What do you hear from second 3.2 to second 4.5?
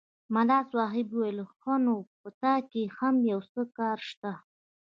یو څه کار شته.